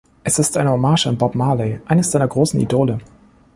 Es 0.23 0.39
ist 0.39 0.57
eine 0.57 0.71
Hommage 0.71 1.05
an 1.05 1.17
Bob 1.19 1.35
Marley, 1.35 1.79
eines 1.85 2.09
seiner 2.09 2.27
großen 2.27 2.59
Idole. 2.59 2.97